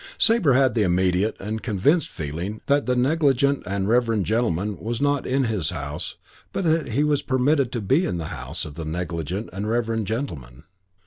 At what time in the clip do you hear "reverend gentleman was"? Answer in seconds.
3.87-4.99